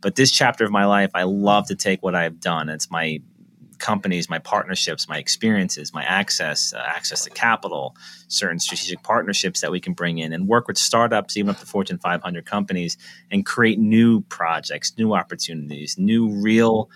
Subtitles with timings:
[0.00, 2.68] But this chapter of my life, I love to take what I've done.
[2.68, 3.20] It's my
[3.82, 7.94] companies, my partnerships, my experiences, my access, uh, access to capital,
[8.28, 11.66] certain strategic partnerships that we can bring in and work with startups, even up to
[11.66, 12.96] Fortune 500 companies,
[13.30, 16.88] and create new projects, new opportunities, new real.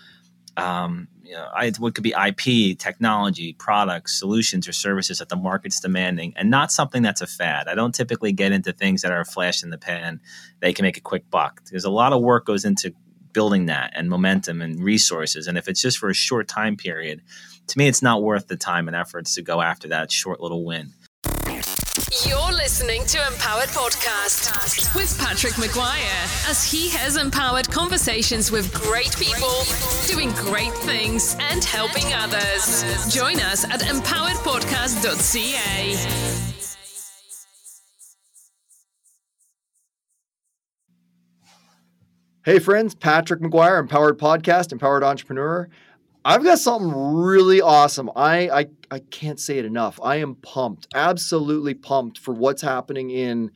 [0.55, 5.35] Um, Uh, you know, what could be IP, technology, products, solutions, or services that the
[5.35, 7.67] market's demanding, and not something that's a fad.
[7.67, 10.19] I don't typically get into things that are a flash in the pan.
[10.59, 11.61] They can make a quick buck.
[11.69, 12.93] There's a lot of work goes into
[13.33, 15.47] building that and momentum and resources.
[15.47, 17.21] And if it's just for a short time period,
[17.67, 20.65] to me, it's not worth the time and efforts to go after that short little
[20.65, 20.93] win.
[21.97, 29.17] You're listening to Empowered Podcast with Patrick McGuire as he has empowered conversations with great
[29.17, 29.63] people
[30.05, 32.83] doing great things and helping others.
[33.11, 35.95] Join us at empoweredpodcast.ca.
[42.45, 45.67] Hey, friends, Patrick McGuire, Empowered Podcast, Empowered Entrepreneur.
[46.27, 48.11] I've got something really awesome.
[48.13, 49.97] I, I I can't say it enough.
[50.03, 53.49] I am pumped, absolutely pumped for what's happening in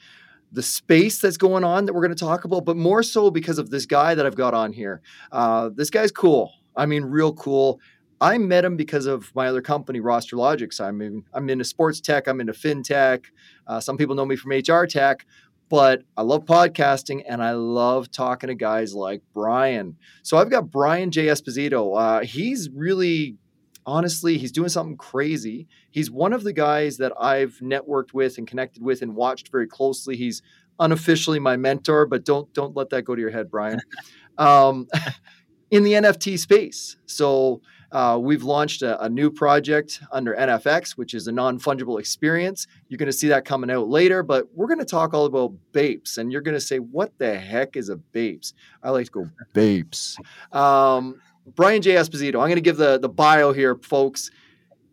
[0.53, 3.57] the space that's going on that we're going to talk about, but more so because
[3.57, 5.01] of this guy that I've got on here.
[5.33, 6.53] Uh, this guy's cool.
[6.73, 7.81] I mean, real cool.
[8.21, 10.79] I met him because of my other company, Roster Logics.
[10.79, 12.29] I'm I'm into sports tech.
[12.29, 13.25] I'm into fintech.
[13.67, 15.25] Uh, some people know me from HR tech,
[15.71, 19.95] but I love podcasting and I love talking to guys like Brian.
[20.21, 21.27] So I've got Brian J.
[21.27, 21.97] Esposito.
[21.97, 23.37] Uh, he's really,
[23.85, 25.69] honestly, he's doing something crazy.
[25.89, 29.65] He's one of the guys that I've networked with and connected with and watched very
[29.65, 30.17] closely.
[30.17, 30.41] He's
[30.77, 33.79] unofficially my mentor, but don't don't let that go to your head, Brian.
[34.37, 34.89] um,
[35.71, 41.13] in the NFT space, so uh, we've launched a, a, new project under NFX, which
[41.13, 42.67] is a non fungible experience.
[42.87, 45.53] You're going to see that coming out later, but we're going to talk all about
[45.73, 46.17] Bapes.
[46.17, 48.53] And you're going to say, what the heck is a Bapes?
[48.81, 50.17] I like to go, Bapes.
[50.53, 51.19] Um,
[51.55, 51.91] Brian J.
[51.91, 54.31] Esposito, I'm going to give the, the bio here, folks.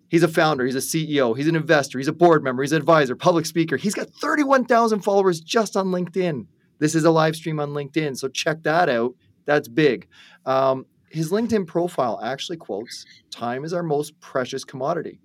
[0.08, 2.78] He's a founder, he's a CEO, he's an investor, he's a board member, he's an
[2.78, 3.76] advisor, public speaker.
[3.76, 6.46] He's got 31,000 followers just on LinkedIn.
[6.78, 9.14] This is a live stream on LinkedIn, so check that out.
[9.44, 10.08] That's big.
[10.46, 15.20] Um, his LinkedIn profile actually quotes time is our most precious commodity.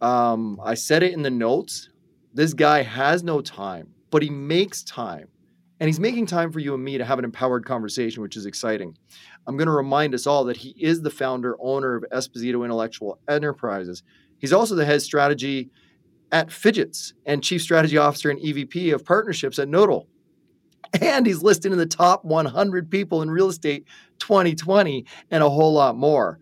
[0.00, 1.90] Um, I said it in the notes.
[2.32, 5.28] This guy has no time, but he makes time.
[5.78, 8.44] And he's making time for you and me to have an empowered conversation, which is
[8.44, 8.96] exciting.
[9.46, 13.18] I'm going to remind us all that he is the founder, owner of Esposito Intellectual
[13.28, 14.02] Enterprises.
[14.38, 15.70] He's also the head strategy
[16.32, 20.06] at Fidgets and chief strategy officer and EVP of partnerships at Nodle
[21.00, 23.86] and he's listed in the top 100 people in real estate
[24.18, 26.38] 2020 and a whole lot more.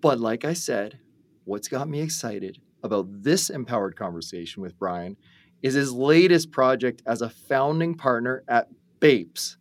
[0.00, 0.98] But like I said,
[1.44, 5.16] what's got me excited about this empowered conversation with Brian
[5.62, 8.68] is his latest project as a founding partner at
[9.00, 9.56] Bapes.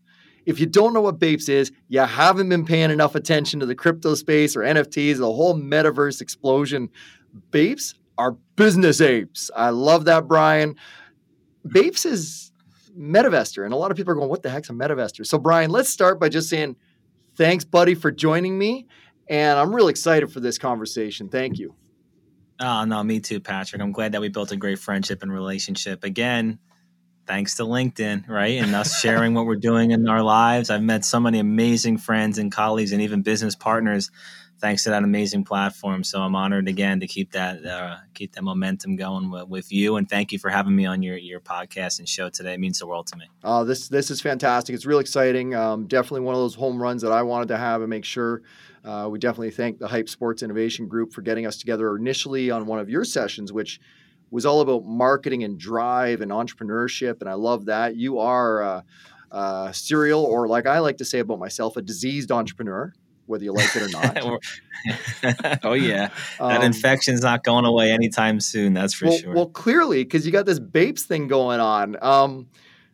[0.45, 3.75] If you don't know what Bapes is, you haven't been paying enough attention to the
[3.75, 6.89] crypto space or NFTs, the whole metaverse explosion.
[7.51, 9.51] Bapes are business apes.
[9.55, 10.75] I love that, Brian.
[11.65, 12.48] Bapes is
[12.97, 13.65] Metavester.
[13.65, 15.25] And a lot of people are going, what the heck's a Metavester?
[15.25, 16.75] So, Brian, let's start by just saying
[17.35, 18.87] thanks, buddy, for joining me.
[19.27, 21.29] And I'm really excited for this conversation.
[21.29, 21.75] Thank you.
[22.59, 23.81] Oh, no, me too, Patrick.
[23.81, 26.03] I'm glad that we built a great friendship and relationship.
[26.03, 26.59] Again,
[27.25, 28.61] thanks to LinkedIn, right?
[28.61, 30.69] And us sharing what we're doing in our lives.
[30.69, 34.11] I've met so many amazing friends and colleagues and even business partners
[34.59, 36.03] thanks to that amazing platform.
[36.03, 39.95] So I'm honored again to keep that uh, keep that momentum going with, with, you.
[39.95, 42.53] And thank you for having me on your your podcast and show today.
[42.53, 43.25] It means the world to me.
[43.43, 44.75] Oh, this this is fantastic.
[44.75, 45.55] It's real exciting.
[45.55, 48.41] Um, definitely one of those home runs that I wanted to have and make sure.
[48.83, 52.65] Uh, we definitely thank the Hype Sports Innovation Group for getting us together initially on
[52.65, 53.79] one of your sessions, which
[54.31, 57.19] was all about marketing and drive and entrepreneurship.
[57.19, 57.97] And I love that.
[57.97, 58.85] You are a,
[59.31, 62.93] a serial, or like I like to say about myself, a diseased entrepreneur
[63.29, 64.17] whether you like it or not.
[65.63, 66.09] oh yeah,
[66.39, 68.73] that um, infection's not going away anytime soon.
[68.73, 69.33] That's for well, sure.
[69.33, 71.95] Well, clearly, because you got this Bapes thing going on.
[72.01, 72.47] Um,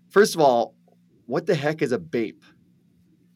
[0.10, 0.76] first of all,
[1.26, 2.44] what the heck is a Bape?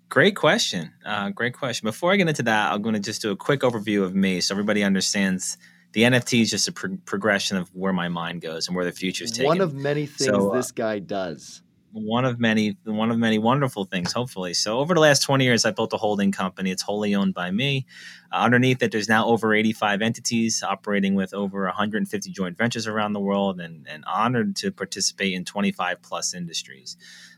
[0.10, 0.92] Great question.
[1.06, 1.86] Uh, great question.
[1.86, 4.42] Before I get into that, I'm going to just do a quick overview of me
[4.42, 5.58] so everybody understands
[5.94, 8.92] the NFT is just a pro- progression of where my mind goes and where the
[8.92, 9.46] future is taken.
[9.46, 13.40] One of many things so, uh, this guy does one of many one of many
[13.40, 14.54] wonderful things hopefully.
[14.54, 16.72] So over the last 20 years i built a holding company.
[16.72, 17.86] It's wholly owned by me.
[18.32, 23.14] Uh, underneath it there's now over 85 entities operating with over 150 joint ventures around
[23.14, 26.98] the world and, and honored to participate in 25 plus industries.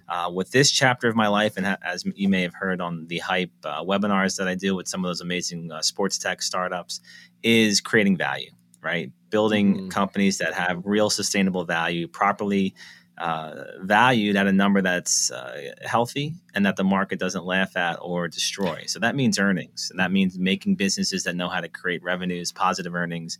[0.10, 3.08] Uh, with this chapter of my life and ha- as you may have heard on
[3.08, 6.42] the hype uh, webinars that i do with some of those amazing uh, sports tech
[6.42, 7.00] startups
[7.44, 8.52] is creating value
[8.82, 9.12] right?
[9.30, 9.92] Building mm.
[9.92, 12.74] companies that have real sustainable value properly
[13.18, 17.98] uh, valued at a number that's uh, healthy and that the market doesn't laugh at
[18.02, 18.84] or destroy.
[18.88, 22.52] So that means earnings, and that means making businesses that know how to create revenues,
[22.52, 23.38] positive earnings,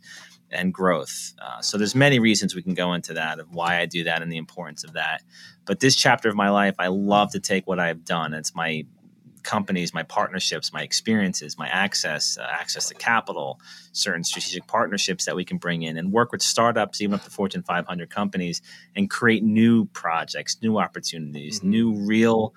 [0.50, 1.34] and growth.
[1.40, 4.22] Uh, so there's many reasons we can go into that of why I do that
[4.22, 5.22] and the importance of that.
[5.64, 8.34] But this chapter of my life, I love to take what I've done.
[8.34, 8.84] It's my
[9.42, 13.60] companies, my partnerships, my experiences, my access, uh, access to capital,
[13.92, 17.30] certain strategic partnerships that we can bring in and work with startups, even up to
[17.30, 18.62] Fortune 500 companies,
[18.96, 21.70] and create new projects, new opportunities, mm-hmm.
[21.70, 22.54] new real.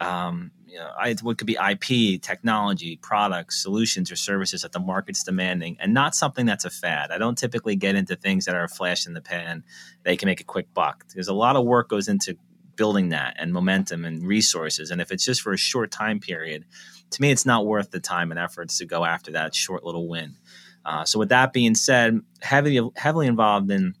[0.00, 4.78] Um, you know, I, what could be IP, technology, products, solutions, or services that the
[4.78, 7.10] market's demanding, and not something that's a fad.
[7.10, 9.64] I don't typically get into things that are a flash in the pan.
[10.02, 11.06] They can make a quick buck.
[11.14, 12.36] There's a lot of work goes into
[12.76, 14.90] building that and momentum and resources.
[14.90, 16.64] And if it's just for a short time period,
[17.10, 20.08] to me, it's not worth the time and efforts to go after that short little
[20.08, 20.36] win.
[20.84, 23.94] Uh, so, with that being said, heavily heavily involved in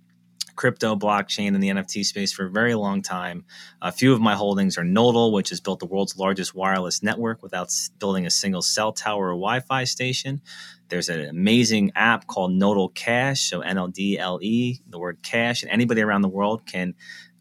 [0.56, 3.44] crypto, blockchain, and the NFT space for a very long time.
[3.82, 7.42] A few of my holdings are Nodle, which has built the world's largest wireless network
[7.42, 10.40] without building a single cell tower or Wi Fi station.
[10.88, 15.18] There's an amazing app called Nodle Cash, so N O D L E, the word
[15.22, 16.94] cash, and anybody around the world can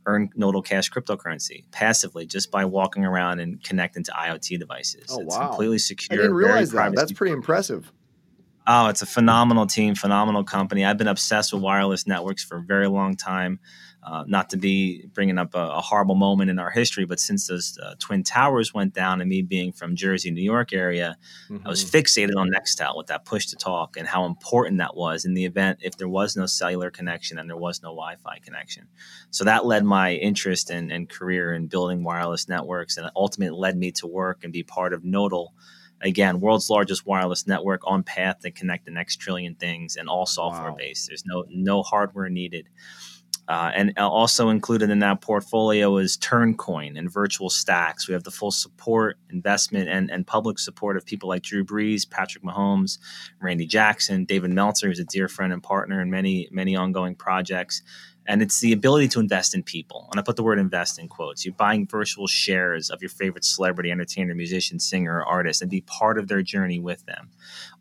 [0.06, 5.08] earn Nodle cash cryptocurrency passively just by walking around and connecting to IoT devices.
[5.10, 5.48] Oh, it's wow.
[5.48, 6.20] completely secure.
[6.20, 6.96] I didn't realize that.
[6.96, 7.92] That's pretty impressive.
[8.68, 10.84] Oh, it's a phenomenal team, phenomenal company.
[10.86, 13.60] I've been obsessed with wireless networks for a very long time.
[14.06, 17.48] Uh, not to be bringing up a, a, horrible moment in our history, but since
[17.48, 21.18] those uh, twin towers went down, and me being from Jersey, New York area,
[21.50, 21.66] mm-hmm.
[21.66, 21.98] I was mm-hmm.
[21.98, 25.46] fixated on Nextel with that push to talk and how important that was in the
[25.46, 28.88] event if there was no cellular connection and there was no Wi-Fi connection.
[29.32, 33.92] So that led my interest and career in building wireless networks, and ultimately led me
[33.94, 35.56] to work and be part of Nodle
[36.02, 40.26] again, world's largest wireless network on path to connect the next trillion things and all
[40.26, 40.78] software wow.
[40.78, 41.08] based.
[41.08, 42.68] There's no no hardware needed.
[43.48, 48.08] Uh, and also included in that portfolio is Turncoin and virtual stacks.
[48.08, 52.10] We have the full support, investment, and, and public support of people like Drew Brees,
[52.10, 52.98] Patrick Mahomes,
[53.40, 57.84] Randy Jackson, David Meltzer, who's a dear friend and partner in many, many ongoing projects.
[58.28, 60.08] And it's the ability to invest in people.
[60.12, 61.46] And I put the word invest in quotes.
[61.46, 65.82] You're buying virtual shares of your favorite celebrity, entertainer, musician, singer, or artist and be
[65.82, 67.30] part of their journey with them.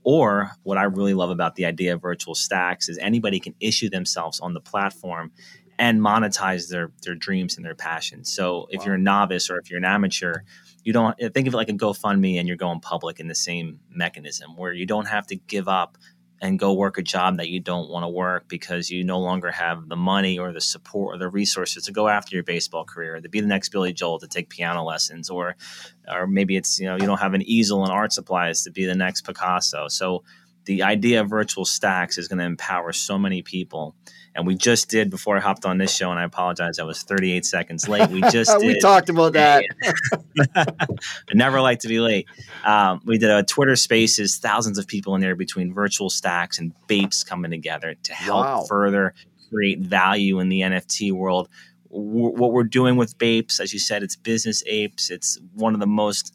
[0.03, 3.89] Or what I really love about the idea of virtual stacks is anybody can issue
[3.89, 5.33] themselves on the platform
[5.79, 8.33] and monetize their their dreams and their passions.
[8.33, 8.87] So if wow.
[8.87, 10.43] you're a novice or if you're an amateur,
[10.85, 13.81] you don't think of it like a GoFundMe and you're going public in the same
[13.91, 15.97] mechanism where you don't have to give up
[16.45, 19.51] and go work a job that you don't want to work because you no longer
[19.51, 23.19] have the money or the support or the resources to go after your baseball career,
[23.19, 25.57] to be the next Billy Joel, to take piano lessons, or
[26.07, 28.85] or maybe it's you know you don't have an easel and art supplies to be
[28.85, 29.89] the next Picasso.
[29.89, 30.23] So
[30.67, 33.95] the idea of virtual stacks is going to empower so many people.
[34.35, 37.03] And we just did before I hopped on this show, and I apologize, I was
[37.03, 38.11] 38 seconds late.
[38.11, 39.65] We just we talked about that.
[40.57, 40.87] I
[41.35, 42.27] never like to be late.
[42.65, 46.73] Um, we did a Twitter Spaces, thousands of people in there between virtual stacks and
[46.89, 48.65] Bapes coming together to help wow.
[48.69, 49.15] further
[49.51, 51.49] create value in the NFT world.
[51.91, 55.11] W- what we're doing with Bapes, as you said, it's business apes.
[55.11, 56.35] It's one of the most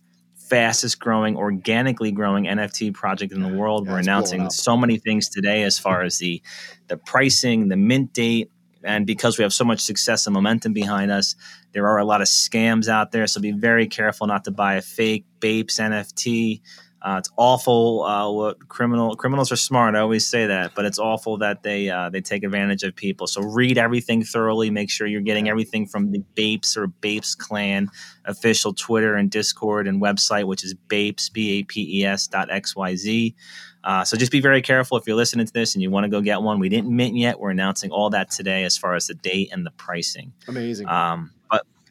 [0.49, 3.85] fastest growing, organically growing NFT project in the world.
[3.85, 6.41] Yeah, We're announcing so many things today as far as the
[6.87, 8.51] the pricing, the mint date,
[8.83, 11.35] and because we have so much success and momentum behind us,
[11.73, 13.27] there are a lot of scams out there.
[13.27, 16.61] So be very careful not to buy a fake Bapes NFT.
[17.01, 18.03] Uh, it's awful.
[18.03, 19.95] Uh, what criminal criminals are smart.
[19.95, 23.25] I always say that, but it's awful that they uh, they take advantage of people.
[23.27, 24.69] So read everything thoroughly.
[24.69, 27.89] Make sure you're getting everything from the Bapes or Bapes Clan
[28.25, 32.51] official Twitter and Discord and website, which is Bapes B A P E S dot
[32.51, 33.35] X Y Z.
[33.83, 36.09] Uh, so just be very careful if you're listening to this and you want to
[36.09, 36.59] go get one.
[36.59, 37.39] We didn't mint yet.
[37.39, 40.33] We're announcing all that today as far as the date and the pricing.
[40.49, 40.89] Amazing.
[40.89, 41.31] Um,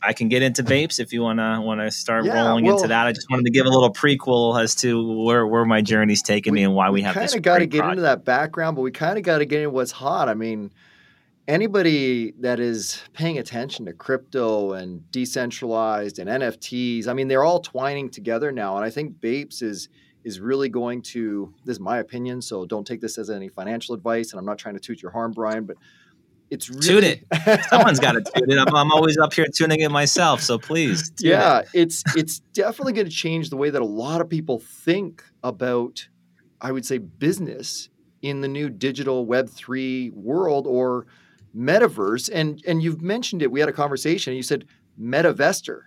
[0.02, 3.06] I can get into Bapes if you wanna wanna start yeah, rolling well, into that.
[3.06, 6.54] I just wanted to give a little prequel as to where where my journey's taken
[6.54, 7.34] me and why we, we have this.
[7.34, 9.44] We kind of got to get into that background, but we kind of got to
[9.44, 10.28] get into what's hot.
[10.28, 10.72] I mean,
[11.48, 17.60] anybody that is paying attention to crypto and decentralized and NFTs, I mean, they're all
[17.60, 19.88] twining together now, and I think Bapes is
[20.24, 21.52] is really going to.
[21.64, 24.58] This is my opinion, so don't take this as any financial advice, and I'm not
[24.58, 25.76] trying to toot your horn, Brian, but
[26.50, 27.64] it's really it.
[27.68, 28.58] Someone's got to tune it.
[28.58, 31.12] I'm, I'm, always up here tuning it myself, so please.
[31.20, 31.68] Yeah, it.
[31.74, 36.08] it's it's definitely going to change the way that a lot of people think about,
[36.60, 37.90] I would say, business
[38.22, 41.06] in the new digital Web three world or
[41.56, 42.30] metaverse.
[42.32, 43.50] And and you've mentioned it.
[43.50, 44.32] We had a conversation.
[44.32, 44.64] And you said
[45.00, 45.82] metavestor.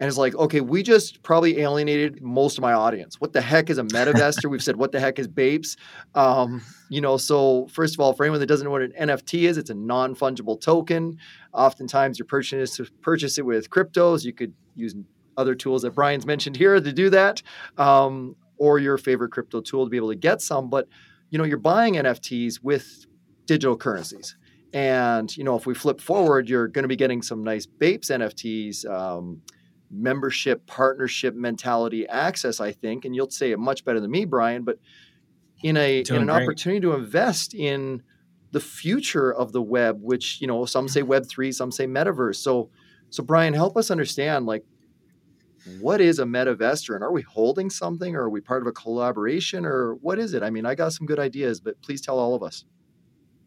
[0.00, 3.20] And it's like, okay, we just probably alienated most of my audience.
[3.20, 4.50] What the heck is a metavestor?
[4.50, 5.76] We've said, what the heck is Bapes?
[6.14, 9.42] Um, you know, so first of all, for anyone that doesn't know what an NFT
[9.42, 11.18] is, it's a non fungible token.
[11.52, 14.24] Oftentimes, you purchase to purchase it with cryptos.
[14.24, 14.94] You could use
[15.36, 17.42] other tools that Brian's mentioned here to do that,
[17.76, 20.70] um, or your favorite crypto tool to be able to get some.
[20.70, 20.88] But
[21.28, 23.06] you know, you're buying NFTs with
[23.44, 24.34] digital currencies.
[24.72, 28.08] And you know, if we flip forward, you're going to be getting some nice Bapes
[28.08, 28.88] NFTs.
[28.88, 29.42] Um,
[29.90, 34.62] membership partnership mentality access i think and you'll say it much better than me brian
[34.62, 34.78] but
[35.62, 36.44] in a Doing in an great.
[36.44, 38.02] opportunity to invest in
[38.52, 42.36] the future of the web which you know some say web 3 some say metaverse.
[42.36, 42.70] So
[43.10, 44.64] so brian help us understand like
[45.80, 48.72] what is a metavestor and are we holding something or are we part of a
[48.72, 50.42] collaboration or what is it?
[50.42, 52.64] I mean i got some good ideas but please tell all of us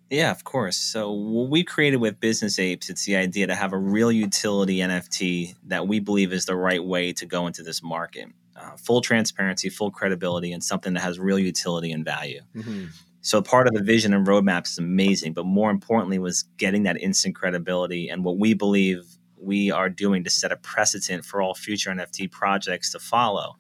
[0.10, 0.78] yeah, of course.
[0.78, 4.78] So what we created with Business Apes, it's the idea to have a real utility
[4.78, 8.28] NFT that we believe is the right way to go into this market.
[8.56, 12.42] Uh, full transparency, full credibility, and something that has real utility and value.
[12.56, 12.86] Mm-hmm.
[13.22, 17.02] So part of the vision and roadmap is amazing, but more importantly was getting that
[17.02, 19.06] instant credibility and what we believe
[19.40, 23.56] we are doing to set a precedent for all future NFT projects to follow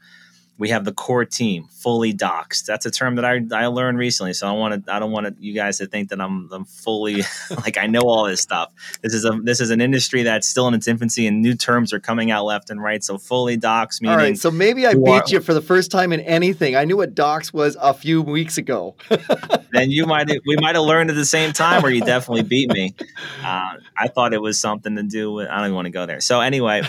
[0.57, 2.65] we have the core team fully doxed.
[2.65, 4.33] That's a term that I, I learned recently.
[4.33, 7.23] So I want to I don't want you guys to think that I'm I'm fully
[7.49, 8.71] like I know all this stuff.
[9.01, 11.91] This is a this is an industry that's still in its infancy and new terms
[11.91, 13.03] are coming out left and right.
[13.03, 14.17] So fully doxed meaning.
[14.17, 14.37] All right.
[14.37, 16.75] So maybe I beat are, you for the first time in anything.
[16.75, 18.95] I knew what dox was a few weeks ago.
[19.71, 22.71] then you might we might have learned at the same time, or you definitely beat
[22.71, 22.95] me.
[23.43, 25.49] Uh, I thought it was something to do with.
[25.49, 26.21] I don't even want to go there.
[26.21, 26.83] So anyway.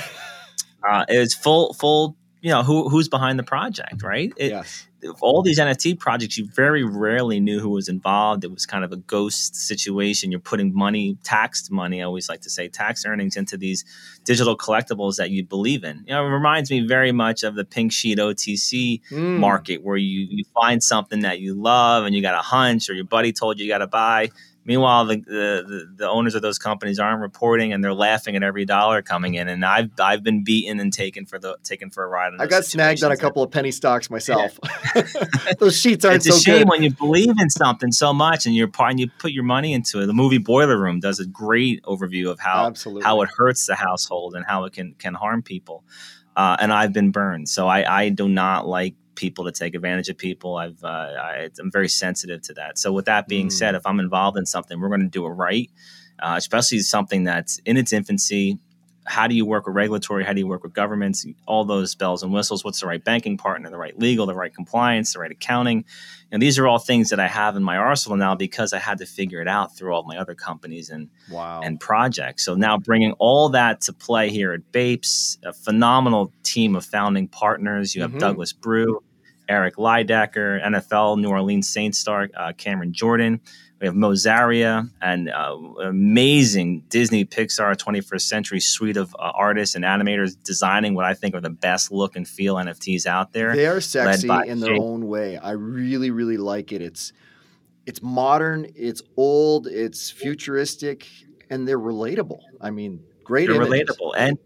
[0.87, 4.30] Uh, it was full full you know who who's behind the project, right?
[4.36, 4.86] It, yes.
[5.20, 8.44] All these NFT projects, you very rarely knew who was involved.
[8.44, 10.30] It was kind of a ghost situation.
[10.30, 12.02] You're putting money, taxed money.
[12.02, 13.84] I always like to say tax earnings into these
[14.24, 16.04] digital collectibles that you believe in.
[16.06, 19.38] You know, it reminds me very much of the pink sheet OTC mm.
[19.38, 22.94] market, where you you find something that you love and you got a hunch, or
[22.94, 24.28] your buddy told you you got to buy
[24.66, 28.64] Meanwhile, the, the, the owners of those companies aren't reporting, and they're laughing at every
[28.64, 29.49] dollar coming in.
[29.49, 32.33] And I've I've been beaten and taken for the taken for a ride.
[32.38, 34.59] I got snagged on a couple of penny stocks myself.
[35.59, 36.68] those sheets aren't it's so a shame good.
[36.71, 40.00] when you believe in something so much and you're and you put your money into
[40.00, 40.06] it.
[40.06, 43.02] The movie Boiler Room does a great overview of how Absolutely.
[43.02, 45.85] how it hurts the household and how it can can harm people.
[46.37, 50.09] Uh, and I've been burned, so I, I do not like people to take advantage
[50.09, 50.56] of people.
[50.56, 52.78] I've uh, I, am very sensitive to that.
[52.78, 53.52] So with that being mm.
[53.52, 55.71] said, if I'm involved in something, we're going to do it right,
[56.18, 58.59] uh, especially something that's in its infancy
[59.06, 60.25] how do you work with regulatory?
[60.25, 61.26] How do you work with governments?
[61.46, 62.64] All those bells and whistles.
[62.64, 63.70] What's the right banking partner?
[63.70, 65.84] The right legal, the right compliance, the right accounting.
[66.32, 68.99] And these are all things that I have in my arsenal now because I had
[68.99, 71.61] to figure it out through all my other companies and wow.
[71.62, 72.44] and projects.
[72.44, 77.28] So now bringing all that to play here at Bapes, a phenomenal team of founding
[77.28, 77.94] partners.
[77.94, 78.20] You have mm-hmm.
[78.20, 79.02] Douglas Brew,
[79.49, 83.40] Eric Lidecker, NFL New Orleans Saints star uh, Cameron Jordan.
[83.84, 89.84] We have Mozaria and uh, amazing Disney Pixar 21st century suite of uh, artists and
[89.84, 93.54] animators designing what I think are the best look and feel NFTs out there.
[93.54, 95.36] They are sexy in their own way.
[95.36, 96.80] I really, really like it.
[96.80, 97.12] It's
[97.84, 101.06] it's modern, it's old, it's futuristic,
[101.50, 102.40] and they're relatable.
[102.62, 103.48] I mean, great.
[103.48, 103.98] They're images.
[103.98, 104.38] relatable and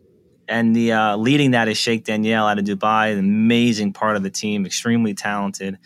[0.49, 4.25] and the uh, leading that is Sheikh Danielle out of Dubai, an amazing part of
[4.25, 5.79] the team, extremely talented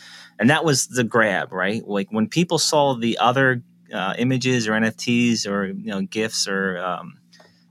[0.43, 1.87] and that was the grab, right?
[1.87, 3.63] Like when people saw the other
[3.95, 7.17] uh, images or NFTs or you know gifs or um,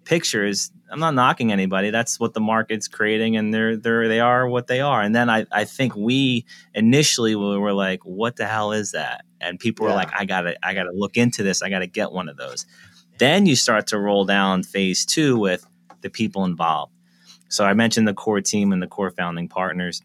[0.05, 1.89] pictures, I'm not knocking anybody.
[1.89, 5.01] That's what the market's creating, and they're they're they are what they are.
[5.01, 9.25] And then I I think we initially we were like, what the hell is that?
[9.41, 9.91] And people yeah.
[9.91, 11.61] were like, I gotta I gotta look into this.
[11.61, 12.65] I gotta get one of those.
[13.17, 15.65] Then you start to roll down phase two with
[15.99, 16.93] the people involved.
[17.49, 20.01] So I mentioned the core team and the core founding partners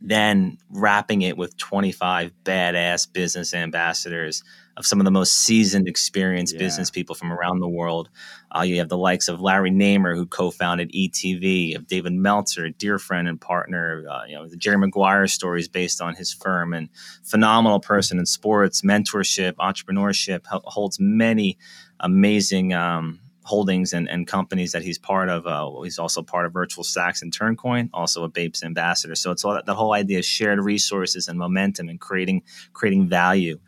[0.00, 4.42] then wrapping it with 25 badass business ambassadors
[4.76, 6.58] of some of the most seasoned, experienced yeah.
[6.58, 8.08] business people from around the world.
[8.56, 12.70] Uh, you have the likes of Larry Namer, who co-founded ETV, of David Meltzer, a
[12.70, 14.04] dear friend and partner.
[14.10, 16.88] Uh, you know, the Jerry Maguire story is based on his firm, and
[17.22, 21.58] phenomenal person in sports, mentorship, entrepreneurship, holds many
[22.00, 22.72] amazing.
[22.72, 25.46] Um, holdings and, and companies that he's part of.
[25.46, 29.14] Uh, he's also part of Virtual Stacks and Turncoin, also a Bapes ambassador.
[29.14, 32.42] So it's all that, that whole idea of shared resources and momentum and creating
[32.72, 33.58] creating value.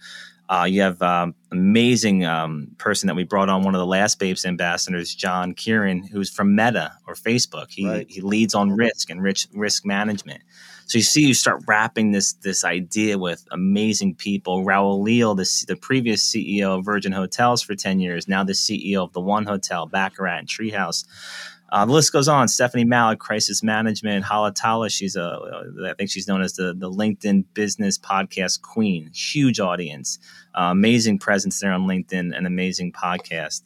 [0.49, 4.19] Uh, you have um, amazing um, person that we brought on one of the last
[4.19, 7.71] Bapes ambassadors, John Kieran, who's from Meta or Facebook.
[7.71, 8.07] He right.
[8.09, 10.43] he leads on risk and rich risk management.
[10.93, 14.63] So you see, you start wrapping this this idea with amazing people.
[14.63, 18.99] Raul Leal, the, the previous CEO of Virgin Hotels for ten years, now the CEO
[18.99, 21.07] of the One Hotel, Baccarat, and Treehouse.
[21.71, 22.47] Uh, the list goes on.
[22.47, 24.91] Stephanie Malik, Crisis Management, Hala Taha.
[24.91, 29.11] She's a, I think she's known as the, the LinkedIn Business Podcast Queen.
[29.15, 30.19] Huge audience,
[30.55, 33.63] uh, amazing presence there on LinkedIn, an amazing podcast.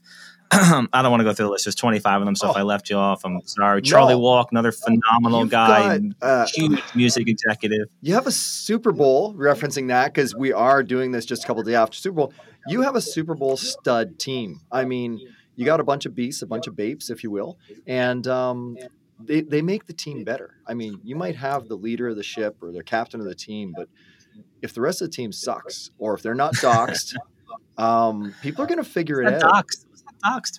[0.52, 1.64] I don't want to go through the list.
[1.64, 2.50] There's 25 of them, so oh.
[2.50, 3.82] if I left you off, I'm sorry.
[3.82, 4.20] Charlie no.
[4.20, 7.88] Walk, another phenomenal You've guy, got, uh, huge music executive.
[8.00, 11.62] You have a Super Bowl referencing that because we are doing this just a couple
[11.62, 12.32] days after Super Bowl.
[12.68, 14.60] You have a Super Bowl stud team.
[14.70, 15.20] I mean,
[15.56, 18.76] you got a bunch of beasts, a bunch of babes, if you will, and um,
[19.18, 20.54] they they make the team better.
[20.66, 23.34] I mean, you might have the leader of the ship or the captain of the
[23.34, 23.88] team, but
[24.62, 27.14] if the rest of the team sucks or if they're not doxxed,
[27.78, 29.42] um, people are going to figure it out.
[29.42, 29.85] Doxxed.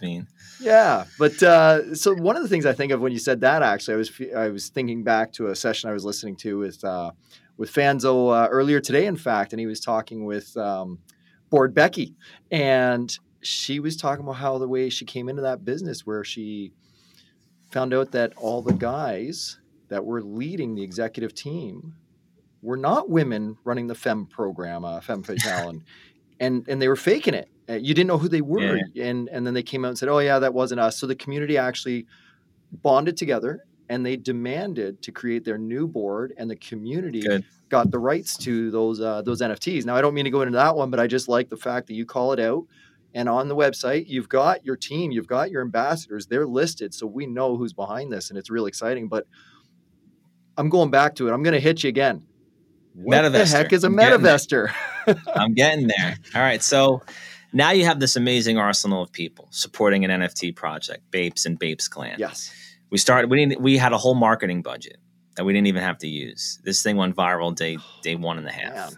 [0.02, 0.28] Mean?
[0.60, 3.62] Yeah, but uh, so one of the things I think of when you said that,
[3.62, 6.84] actually, I was I was thinking back to a session I was listening to with
[6.84, 7.12] uh,
[7.58, 11.00] with Fanzo uh, earlier today, in fact, and he was talking with um,
[11.50, 12.16] Board Becky,
[12.52, 16.74] and she was talking about how the way she came into that business, where she
[17.72, 19.60] found out that all the guys
[19.90, 21.96] that were leading the executive team
[22.62, 25.84] were not women running the Fem program, uh, Femme Fatale, and,
[26.40, 27.50] and and they were faking it.
[27.70, 29.06] Uh, you didn't know who they were, yeah.
[29.06, 31.16] and and then they came out and said, "Oh yeah, that wasn't us." So the
[31.16, 32.06] community actually
[32.72, 37.46] bonded together and they demanded to create their new board, and the community Good.
[37.70, 39.86] got the rights to those uh, those NFTs.
[39.86, 41.88] Now I don't mean to go into that one, but I just like the fact
[41.88, 42.66] that you call it out
[43.14, 46.94] and on the website, you've got your team, you've got your ambassadors, they're listed.
[46.94, 49.08] So we know who's behind this and it's really exciting.
[49.08, 49.26] But
[50.58, 51.32] I'm going back to it.
[51.32, 52.28] I'm going to hit you again.
[52.94, 54.72] What the heck is a Metavester?
[55.36, 56.18] I'm getting there.
[56.36, 56.62] All right.
[56.62, 57.02] So
[57.54, 61.88] now you have this amazing arsenal of people supporting an NFT project, Bapes and Bapes
[61.88, 62.16] Clan.
[62.18, 62.52] Yes.
[62.90, 64.98] We started, we, didn't, we had a whole marketing budget
[65.36, 66.60] that we didn't even have to use.
[66.64, 68.96] This thing went viral day, day one and a half.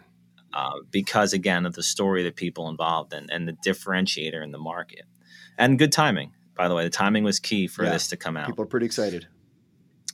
[0.51, 4.51] Uh, because again of the story of the people involved and, and the differentiator in
[4.51, 5.05] the market
[5.59, 8.35] and good timing by the way the timing was key for yeah, this to come
[8.35, 9.27] out people are pretty excited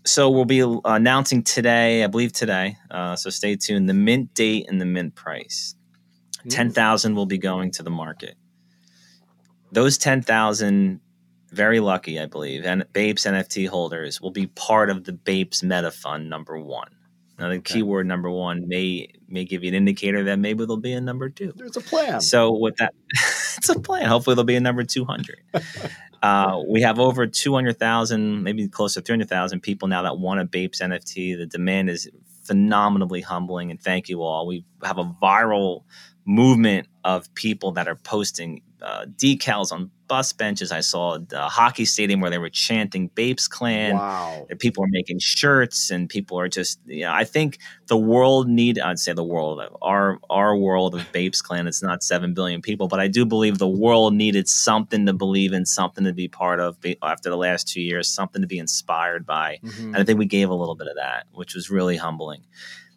[0.05, 4.65] so we'll be announcing today i believe today uh, so stay tuned the mint date
[4.67, 5.73] and the mint price
[6.45, 6.49] mm.
[6.49, 8.35] 10000 will be going to the market
[9.71, 10.99] those 10000
[11.51, 15.91] very lucky i believe and Bapes nft holders will be part of the Bapes meta
[15.91, 16.95] fund number one
[17.37, 17.73] now, the okay.
[17.75, 21.29] keyword number one may may give you an indicator that maybe there'll be a number
[21.29, 21.51] two.
[21.55, 22.21] There's a plan.
[22.21, 22.93] So with that,
[23.57, 24.05] it's a plan.
[24.05, 25.39] Hopefully, there'll be a number two hundred.
[26.23, 30.03] uh, we have over two hundred thousand, maybe close to three hundred thousand people now
[30.03, 31.37] that want a Bapes NFT.
[31.37, 32.09] The demand is
[32.45, 34.47] phenomenally humbling, and thank you all.
[34.47, 35.83] We have a viral
[36.25, 40.71] movement of people that are posting uh, decals on bus benches.
[40.71, 43.95] I saw a hockey stadium where they were chanting Bapes Clan.
[43.95, 44.47] Wow.
[44.59, 47.57] People are making shirts and people are just, you know, I think
[47.87, 52.03] the world need, I'd say the world, our, our world of Bapes Clan, it's not
[52.03, 56.03] 7 billion people, but I do believe the world needed something to believe in, something
[56.03, 59.59] to be part of after the last two years, something to be inspired by.
[59.63, 59.87] Mm-hmm.
[59.87, 62.43] And I think we gave a little bit of that, which was really humbling.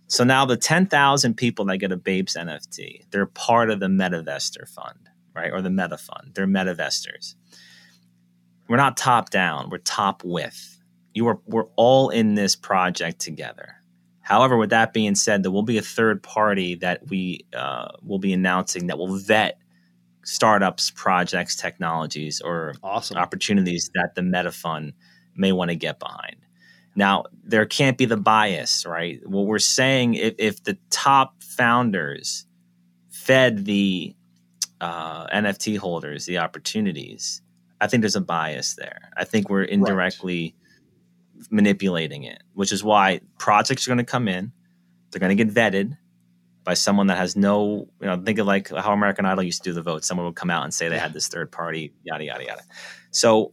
[0.08, 4.66] So now the 10,000 people that get a Bapes NFT, they're part of the MetaVester
[4.66, 5.52] Fund, right?
[5.52, 6.32] Or the Meta Fund.
[6.34, 7.34] They're MetaVestors.
[8.68, 10.80] We're not top down, we're top with.
[11.14, 13.76] You are we're all in this project together.
[14.20, 18.18] However, with that being said, there will be a third party that we uh, will
[18.18, 19.58] be announcing that will vet
[20.24, 23.16] startups, projects, technologies, or awesome.
[23.16, 24.92] opportunities that the Meta Fund
[25.34, 26.36] may want to get behind.
[26.98, 29.20] Now, there can't be the bias, right?
[29.24, 32.44] What we're saying, if, if the top founders
[33.08, 34.16] fed the
[34.80, 37.40] uh, NFT holders the opportunities,
[37.80, 39.12] I think there's a bias there.
[39.16, 40.56] I think we're indirectly
[41.36, 41.46] right.
[41.52, 44.50] manipulating it, which is why projects are going to come in,
[45.12, 45.96] they're going to get vetted
[46.64, 49.70] by someone that has no, you know, think of like how American Idol used to
[49.70, 50.04] do the vote.
[50.04, 52.62] Someone would come out and say they had this third party, yada, yada, yada.
[53.12, 53.52] So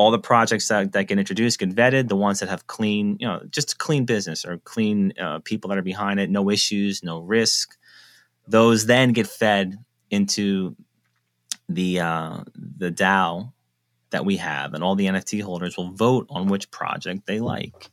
[0.00, 3.26] all the projects that, that get introduced get vetted the ones that have clean you
[3.26, 7.18] know just clean business or clean uh, people that are behind it no issues no
[7.20, 7.76] risk.
[8.48, 9.76] Those then get fed
[10.10, 10.74] into
[11.68, 13.52] the uh, the dao
[14.10, 17.90] that we have and all the nft holders will vote on which project they like.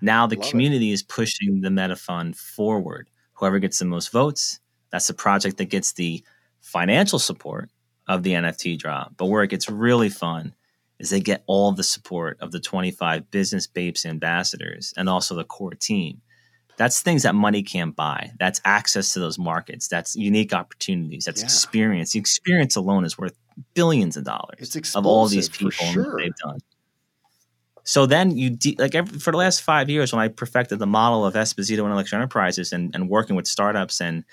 [0.00, 0.94] Now the Love community it.
[0.94, 3.08] is pushing the meta fund forward.
[3.34, 4.58] Whoever gets the most votes
[4.92, 6.22] that's the project that gets the
[6.60, 7.68] financial support
[8.08, 10.54] of the nft drop but where it gets really fun
[11.02, 15.44] is they get all the support of the 25 business Bapes ambassadors and also the
[15.44, 16.22] core team.
[16.76, 18.30] That's things that money can't buy.
[18.38, 19.88] That's access to those markets.
[19.88, 21.24] That's unique opportunities.
[21.24, 21.46] That's yeah.
[21.46, 22.12] experience.
[22.12, 23.36] The experience alone is worth
[23.74, 26.16] billions of dollars of all these people sure.
[26.18, 26.60] they've done.
[27.84, 30.86] So then you de- like every, for the last five years when I perfected the
[30.86, 34.24] model of Esposito Intellectual Enterprises and, and working with startups and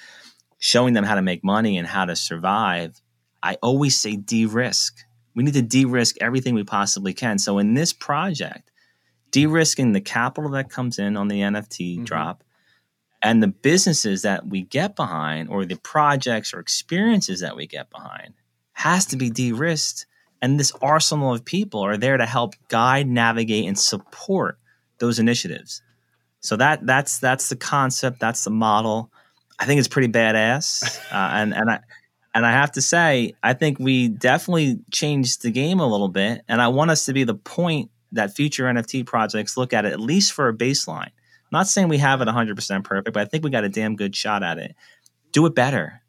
[0.59, 3.01] showing them how to make money and how to survive,
[3.41, 5.03] I always say de-risk
[5.35, 7.39] We need to de-risk everything we possibly can.
[7.39, 8.71] So in this project,
[9.31, 12.03] de-risking the capital that comes in on the NFT mm-hmm.
[12.03, 12.43] drop
[13.21, 17.89] and the businesses that we get behind or the projects or experiences that we get
[17.89, 18.33] behind
[18.73, 20.05] has to be de-risked.
[20.41, 24.57] And this arsenal of people are there to help guide navigate and support
[24.99, 25.81] those initiatives.
[26.39, 28.19] So that that's that's the concept.
[28.19, 29.11] That's the model.
[29.59, 30.97] I think it's pretty badass.
[31.11, 31.79] Uh, and and i
[32.33, 36.41] and i have to say i think we definitely changed the game a little bit
[36.47, 39.99] and i want us to be the point that future nft projects look at at
[39.99, 41.11] least for a baseline
[41.51, 44.15] not saying we have it 100% perfect but i think we got a damn good
[44.15, 44.75] shot at it
[45.31, 46.01] do it better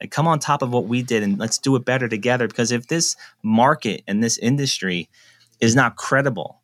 [0.00, 2.46] like, come on top of what we did and let's do it better together.
[2.48, 5.08] Because if this market and this industry
[5.60, 6.60] is not credible,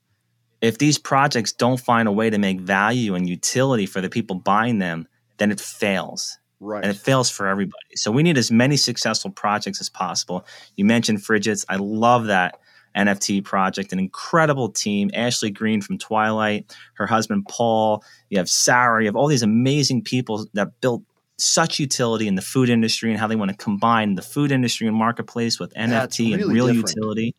[0.60, 4.36] if these projects don't find a way to make value and utility for the people
[4.36, 6.38] buying them, then it fails.
[6.62, 6.84] Right.
[6.84, 7.96] And it fails for everybody.
[7.96, 10.46] So we need as many successful projects as possible.
[10.76, 11.64] You mentioned Frigits.
[11.68, 12.60] I love that
[12.96, 15.10] NFT project, an incredible team.
[15.12, 18.04] Ashley Green from Twilight, her husband Paul.
[18.30, 19.02] You have Sarah.
[19.02, 21.02] You have all these amazing people that built
[21.36, 24.86] such utility in the food industry and how they want to combine the food industry
[24.86, 26.88] and marketplace with NFT really and real different.
[26.94, 27.34] utility.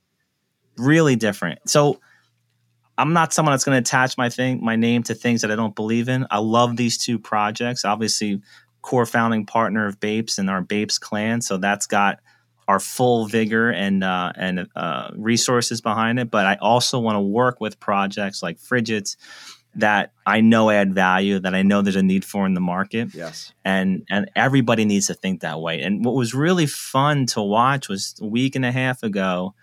[0.76, 1.70] Really different.
[1.70, 2.02] So
[2.98, 5.56] I'm not someone that's going to attach my thing, my name to things that I
[5.56, 6.28] don't believe in.
[6.30, 7.86] I love these two projects.
[7.86, 8.42] Obviously,
[8.84, 11.42] core founding partner of Bapes and our Bapes clan.
[11.42, 12.20] So that's got
[12.68, 16.30] our full vigor and uh, and uh, resources behind it.
[16.30, 19.16] But I also want to work with projects like Frigits
[19.76, 23.14] that I know add value that I know there's a need for in the market.
[23.14, 23.52] Yes.
[23.66, 25.82] And and everybody needs to think that way.
[25.82, 29.56] And what was really fun to watch was a week and a half ago,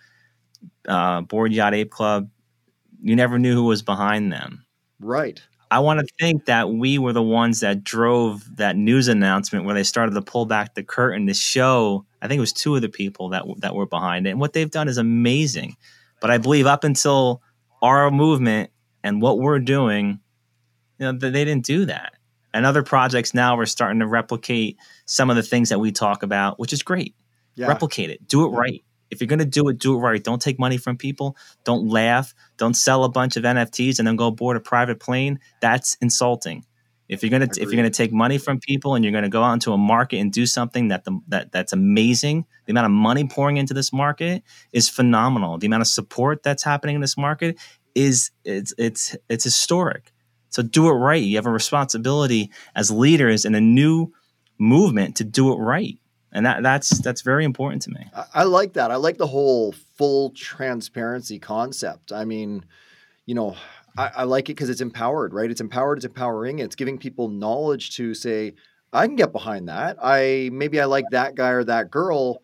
[0.87, 2.29] uh, Bored Yacht Ape Club,
[3.01, 4.65] you never knew who was behind them.
[4.99, 5.41] Right.
[5.71, 9.73] I want to think that we were the ones that drove that news announcement where
[9.73, 12.05] they started to pull back the curtain to show.
[12.21, 14.51] I think it was two of the people that that were behind it, and what
[14.51, 15.77] they've done is amazing.
[16.19, 17.41] But I believe up until
[17.81, 18.69] our movement
[19.03, 20.19] and what we're doing,
[20.99, 22.13] you know, they didn't do that.
[22.53, 26.21] And other projects now are starting to replicate some of the things that we talk
[26.21, 27.15] about, which is great.
[27.55, 27.67] Yeah.
[27.67, 28.83] Replicate it, do it right.
[29.11, 30.23] If you're going to do it, do it right.
[30.23, 31.37] Don't take money from people.
[31.63, 32.33] Don't laugh.
[32.57, 35.39] Don't sell a bunch of NFTs and then go board a private plane.
[35.61, 36.65] That's insulting.
[37.11, 39.51] If you're gonna if you're gonna take money from people and you're gonna go out
[39.51, 43.27] into a market and do something that the that that's amazing, the amount of money
[43.27, 45.57] pouring into this market is phenomenal.
[45.57, 47.57] The amount of support that's happening in this market
[47.95, 50.13] is it's it's it's historic.
[50.51, 51.21] So do it right.
[51.21, 54.13] You have a responsibility as leaders in a new
[54.57, 55.99] movement to do it right.
[56.33, 58.09] And that that's that's very important to me.
[58.15, 58.91] I, I like that.
[58.91, 62.11] I like the whole full transparency concept.
[62.11, 62.63] I mean,
[63.25, 63.55] you know,
[63.97, 65.51] I, I like it because it's empowered, right?
[65.51, 68.53] It's empowered, it's empowering, it's giving people knowledge to say,
[68.93, 69.97] I can get behind that.
[70.01, 72.41] I maybe I like that guy or that girl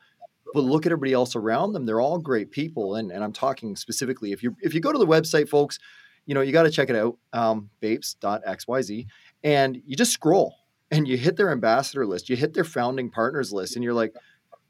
[0.53, 1.85] but look at everybody else around them.
[1.85, 2.95] They're all great people.
[2.95, 5.79] And, and I'm talking specifically, if you if you go to the website, folks,
[6.25, 9.05] you know, you got to check it out, um, bapes.xyz,
[9.43, 10.55] and you just scroll
[10.91, 14.15] and you hit their ambassador list, you hit their founding partners list, and you're like,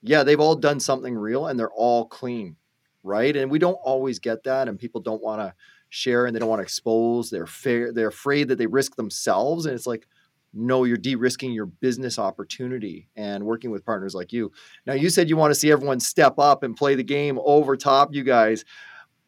[0.01, 2.56] yeah, they've all done something real and they're all clean,
[3.03, 3.36] right?
[3.36, 5.53] And we don't always get that, and people don't want to
[5.89, 7.30] share and they don't want to expose.
[7.30, 10.08] They're fair, they're afraid that they risk themselves, and it's like,
[10.53, 14.51] no, you're de-risking your business opportunity and working with partners like you.
[14.86, 17.75] Now, you said you want to see everyone step up and play the game over
[17.77, 18.65] top you guys.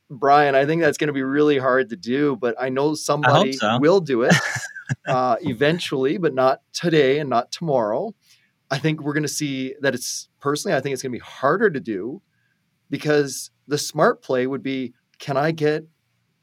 [0.10, 3.50] Brian, I think that's going to be really hard to do, but I know somebody
[3.50, 3.80] I so.
[3.80, 4.34] will do it
[5.08, 8.14] uh, eventually, but not today and not tomorrow.
[8.72, 11.24] I think we're going to see that it's personally, I think it's going to be
[11.26, 12.22] harder to do
[12.90, 15.86] because the smart play would be can I get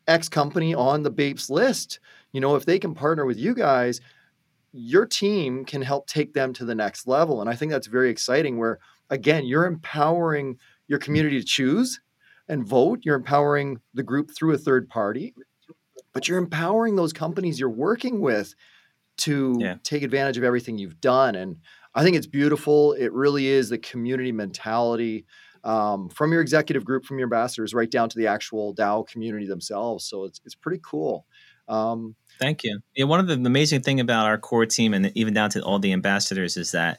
[0.06, 1.98] X company on the BAPES list?
[2.32, 4.00] You know, if they can partner with you guys,
[4.72, 7.40] your team can help take them to the next level.
[7.40, 8.78] And I think that's very exciting where,
[9.09, 12.00] again, you're empowering your community to choose
[12.48, 13.00] and vote.
[13.02, 15.35] You're empowering the group through a third party,
[16.16, 18.55] but you're empowering those companies you're working with
[19.18, 19.74] to yeah.
[19.83, 21.35] take advantage of everything you've done.
[21.35, 21.59] And
[21.94, 22.94] I think it's beautiful.
[22.94, 25.26] It really is the community mentality
[25.62, 29.46] um, from your executive group, from your ambassadors, right down to the actual DAO community
[29.46, 30.07] themselves.
[30.07, 31.26] So it's, it's pretty cool.
[31.68, 32.81] Um, Thank you.
[32.94, 35.79] Yeah, one of the, amazing thing about our core team and even down to all
[35.79, 36.98] the ambassadors is that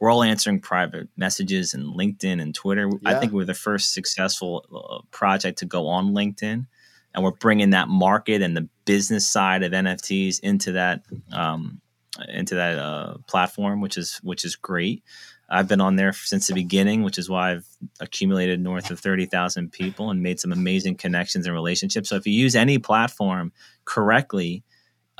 [0.00, 2.90] we're all answering private messages and LinkedIn and Twitter.
[2.90, 3.08] Yeah.
[3.08, 6.66] I think we're the first successful uh, project to go on LinkedIn,
[7.14, 11.80] and we're bringing that market and the business side of NFTs into that um,
[12.28, 15.02] into that uh, platform, which is which is great.
[15.48, 17.66] I've been on there since the beginning, which is why I've
[17.98, 22.08] accumulated north of 30,000 people and made some amazing connections and relationships.
[22.08, 23.52] So if you use any platform
[23.84, 24.62] correctly,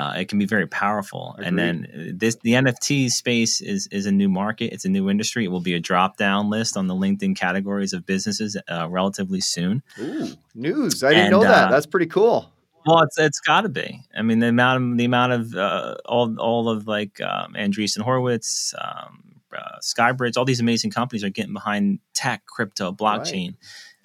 [0.01, 1.35] uh, it can be very powerful.
[1.35, 1.49] Agreed.
[1.49, 4.73] And then uh, this the NFT space is is a new market.
[4.73, 5.45] It's a new industry.
[5.45, 9.41] It will be a drop down list on the LinkedIn categories of businesses uh, relatively
[9.41, 9.83] soon.
[9.99, 11.05] Ooh, news!
[11.05, 11.69] I didn't know that.
[11.69, 12.51] uh, That's pretty cool.
[12.87, 14.01] Well, it's it's got to be.
[14.17, 18.01] I mean, the amount of the amount of uh, all all of like um, Andreessen
[18.01, 23.55] Horowitz, um, uh, Skybridge, all these amazing companies are getting behind tech, crypto, blockchain,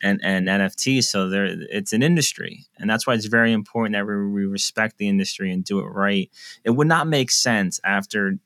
[0.05, 1.05] and and NFTs.
[1.05, 1.45] So there,
[1.79, 5.51] it's an industry, and that's why it's very important that we, we respect the industry
[5.51, 6.29] and do it right.
[6.63, 8.37] It would not make sense after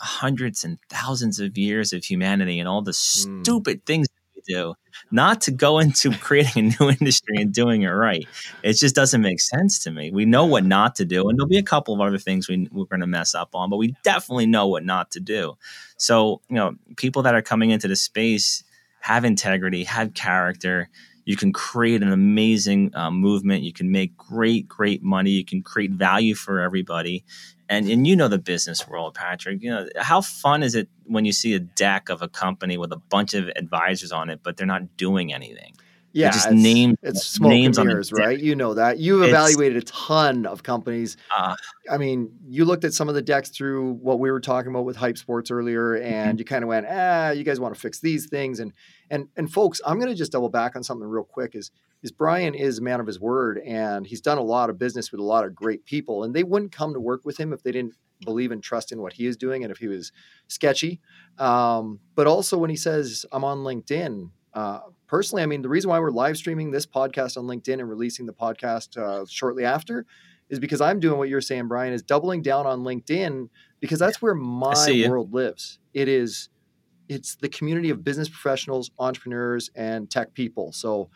[0.00, 3.42] hundreds and thousands of years of humanity and all the Mm.
[3.44, 4.74] stupid things we do,
[5.10, 8.26] not to go into creating a new industry and doing it right.
[8.62, 10.10] It just doesn't make sense to me.
[10.12, 12.68] We know what not to do, and there'll be a couple of other things we,
[12.72, 15.56] we're going to mess up on, but we definitely know what not to do.
[15.98, 18.62] So, you know, people that are coming into the space
[19.06, 20.88] have integrity, have character.
[21.24, 23.62] You can create an amazing uh, movement.
[23.62, 25.30] You can make great, great money.
[25.30, 27.22] You can create value for everybody.
[27.68, 29.62] And, and you know the business world, Patrick.
[29.62, 32.90] You know how fun is it when you see a deck of a company with
[32.90, 35.76] a bunch of advisors on it, but they're not doing anything.
[36.16, 38.38] Yeah, just it's, names- it's smoke names on and mirrors, right?
[38.38, 38.98] You know that.
[38.98, 41.16] You've It's- evaluated a ton of companies.
[41.36, 41.54] Uh,
[41.90, 44.84] I mean, you looked at some of the decks through what we were talking about
[44.84, 46.04] with Hype Sports earlier, Mm-hmm.
[46.12, 48.72] and you kind of went, "Ah, you guys want to fix these things." And
[49.10, 51.54] and and folks, I'm going to just double back on something real quick.
[51.54, 51.70] Is
[52.02, 55.10] is Brian is a man of his word, and he's done a lot of business
[55.12, 57.62] with a lot of great people, and they wouldn't come to work with him if
[57.62, 60.12] they didn't believe and trust in what he is doing, and if he was
[60.48, 61.00] sketchy.
[61.38, 65.90] Um, but also when he says, "I'm on LinkedIn." Uh, personally, I mean, the reason
[65.90, 70.06] why we're live streaming this podcast on LinkedIn and releasing the podcast uh, shortly after
[70.48, 74.22] is because I'm doing what you're saying, Brian, is doubling down on LinkedIn because that's
[74.22, 75.78] where my world lives.
[75.92, 76.48] It is,
[77.08, 80.72] it's the community of business professionals, entrepreneurs, and tech people.
[80.72, 81.10] So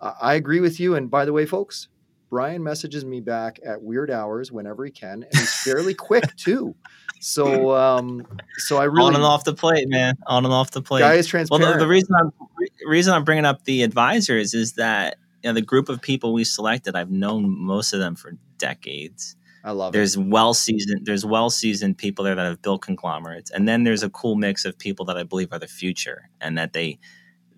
[0.00, 0.94] uh, I agree with you.
[0.94, 1.88] And by the way, folks,
[2.30, 6.74] Brian messages me back at weird hours whenever he can, and he's fairly quick too.
[7.20, 8.26] So, um,
[8.58, 10.14] so I really on and off the plate, man.
[10.26, 11.00] On and off the plate.
[11.00, 11.74] guy is Well, transparent.
[11.78, 15.54] the, the reason I'm re- reason I'm bringing up the advisors is that you know
[15.54, 16.94] the group of people we selected.
[16.96, 19.36] I've known most of them for decades.
[19.64, 19.98] I love it.
[19.98, 21.06] There's well seasoned.
[21.06, 24.64] There's well seasoned people there that have built conglomerates, and then there's a cool mix
[24.64, 26.98] of people that I believe are the future, and that they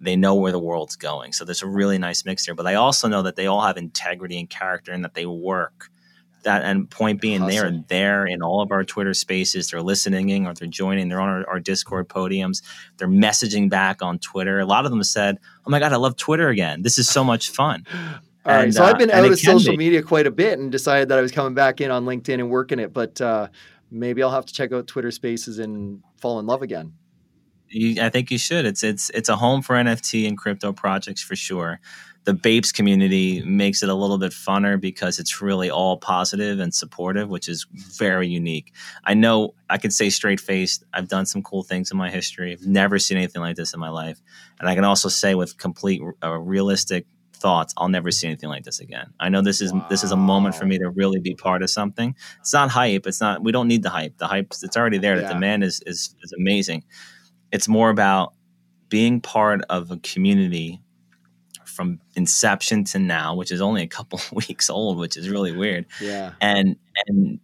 [0.01, 1.33] they know where the world's going.
[1.33, 2.55] So there's a really nice mix here.
[2.55, 5.91] But I also know that they all have integrity and character, and that they work.
[6.45, 9.69] That and point being, they are there in all of our Twitter spaces.
[9.69, 11.09] They're listening in, or they're joining.
[11.09, 12.63] They're on our, our Discord podiums.
[12.97, 14.61] They're messaging back on Twitter.
[14.61, 16.83] A lot of them said, "Oh my god, I love Twitter again.
[16.83, 17.85] This is so much fun."
[18.47, 19.77] All right, And, so uh, I've been out of social be.
[19.77, 22.49] media quite a bit and decided that I was coming back in on LinkedIn and
[22.49, 23.49] working it, but uh,
[23.91, 26.95] maybe I'll have to check out Twitter Spaces and fall in love again.
[27.71, 28.65] You, I think you should.
[28.65, 31.81] It's it's it's a home for NFT and crypto projects for sure.
[32.25, 36.75] The Bapes community makes it a little bit funner because it's really all positive and
[36.75, 38.75] supportive, which is very unique.
[39.05, 42.53] I know I can say straight faced, I've done some cool things in my history.
[42.53, 44.21] I've never seen anything like this in my life,
[44.61, 47.07] and I can also say with complete uh, realistic
[47.39, 49.13] thoughts, I'll never see anything like this again.
[49.21, 51.71] I know this is this is a moment for me to really be part of
[51.71, 52.15] something.
[52.41, 53.07] It's not hype.
[53.07, 53.43] It's not.
[53.43, 54.19] We don't need the hype.
[54.19, 54.53] The hype.
[54.63, 55.21] It's already there.
[55.21, 56.85] The demand is is is amazing
[57.53, 58.35] it's more about
[58.89, 60.81] being part of a community
[61.65, 65.87] from inception to now, which is only a couple weeks old, which is really weird.
[66.01, 66.33] Yeah.
[66.41, 67.41] And and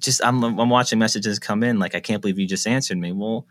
[0.00, 3.12] just I'm I'm watching messages come in like I can't believe you just answered me.
[3.12, 3.46] Well,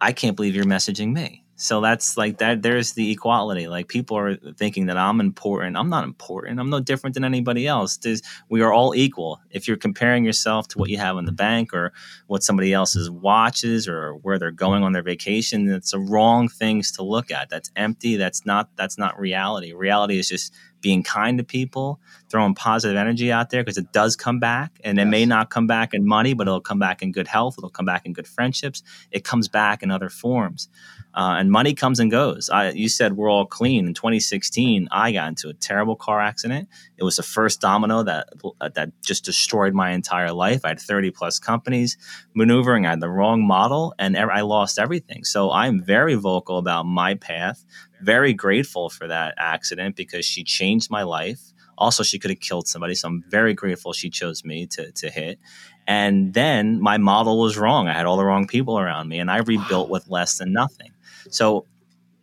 [0.00, 1.43] I can't believe you're messaging me.
[1.56, 3.68] So that's like that there's the equality.
[3.68, 5.76] Like people are thinking that I'm important.
[5.76, 6.58] I'm not important.
[6.58, 7.96] I'm no different than anybody else.
[7.96, 9.40] There's, we are all equal.
[9.50, 11.92] If you're comparing yourself to what you have in the bank or
[12.26, 16.90] what somebody else's watches or where they're going on their vacation, that's the wrong things
[16.92, 17.50] to look at.
[17.50, 18.16] That's empty.
[18.16, 19.72] That's not that's not reality.
[19.72, 20.52] Reality is just
[20.84, 24.98] being kind to people, throwing positive energy out there because it does come back and
[24.98, 27.54] it may not come back in money, but it'll come back in good health.
[27.56, 28.82] It'll come back in good friendships.
[29.10, 30.68] It comes back in other forms.
[31.14, 32.50] Uh, and money comes and goes.
[32.50, 33.86] I, you said we're all clean.
[33.86, 36.68] In 2016, I got into a terrible car accident.
[36.98, 38.28] It was the first domino that
[38.74, 40.62] that just destroyed my entire life.
[40.64, 41.96] I had 30 plus companies
[42.34, 42.84] maneuvering.
[42.84, 45.24] I had the wrong model, and I lost everything.
[45.24, 47.64] So I'm very vocal about my path.
[48.02, 51.40] Very grateful for that accident because she changed my life.
[51.76, 52.94] Also, she could have killed somebody.
[52.94, 55.38] So I'm very grateful she chose me to to hit.
[55.86, 57.88] And then my model was wrong.
[57.88, 60.92] I had all the wrong people around me, and I rebuilt with less than nothing.
[61.30, 61.66] So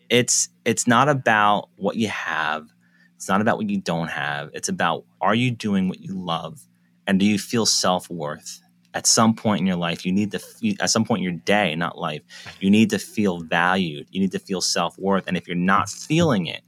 [0.09, 2.67] it's it's not about what you have.
[3.15, 4.49] It's not about what you don't have.
[4.53, 6.61] It's about are you doing what you love,
[7.07, 8.61] and do you feel self worth?
[8.93, 10.41] At some point in your life, you need to.
[10.81, 12.21] At some point in your day, not life,
[12.59, 14.07] you need to feel valued.
[14.11, 15.25] You need to feel self worth.
[15.27, 16.61] And if you're not feeling it,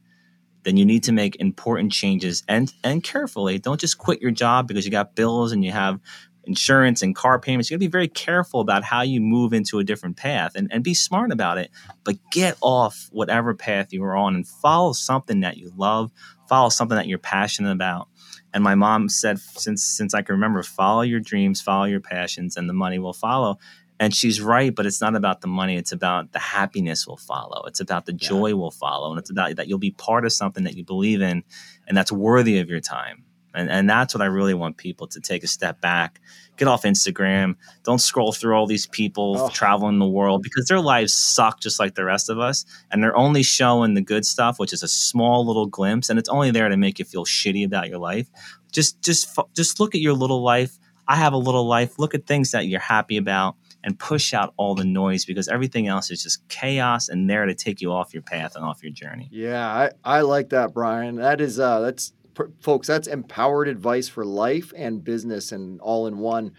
[0.63, 3.59] then you need to make important changes and and carefully.
[3.59, 5.99] Don't just quit your job because you got bills and you have
[6.45, 7.69] insurance and car payments.
[7.69, 10.71] You got to be very careful about how you move into a different path and,
[10.71, 11.71] and be smart about it.
[12.03, 16.11] But get off whatever path you are on and follow something that you love,
[16.49, 18.07] follow something that you're passionate about.
[18.53, 22.55] And my mom said, since since I can remember, follow your dreams, follow your passions,
[22.55, 23.57] and the money will follow.
[23.99, 25.77] And she's right, but it's not about the money.
[25.77, 27.63] It's about the happiness will follow.
[27.67, 28.53] It's about the joy yeah.
[28.55, 29.11] will follow.
[29.11, 31.43] And it's about that you'll be part of something that you believe in
[31.87, 33.23] and that's worthy of your time.
[33.53, 36.19] And, and that's what I really want people to take a step back,
[36.57, 37.55] get off Instagram.
[37.83, 39.49] Don't scroll through all these people oh.
[39.49, 42.65] traveling the world because their lives suck just like the rest of us.
[42.91, 46.09] And they're only showing the good stuff, which is a small little glimpse.
[46.09, 48.27] And it's only there to make you feel shitty about your life.
[48.71, 50.79] Just, just, just look at your little life.
[51.07, 51.99] I have a little life.
[51.99, 55.87] Look at things that you're happy about and push out all the noise because everything
[55.87, 58.91] else is just chaos and there to take you off your path and off your
[58.91, 59.27] journey.
[59.31, 61.15] Yeah, I, I like that, Brian.
[61.15, 62.13] That is uh that's
[62.59, 66.53] folks, that's empowered advice for life and business and all in one.